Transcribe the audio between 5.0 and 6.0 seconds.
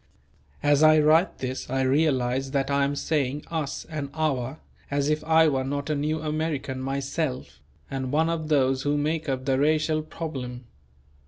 if I were not a